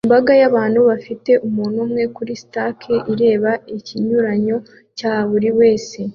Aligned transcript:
Imbaga 0.07 0.31
y'abantu 0.41 0.79
bafite 0.89 1.31
umuntu 1.47 1.77
umwe 1.85 2.03
kuri 2.15 2.33
skate 2.41 2.93
ireba 3.13 3.51
ikinyuranyo 3.77 4.57
cya 4.97 5.13
buri 5.29 5.49
wese 5.59 5.97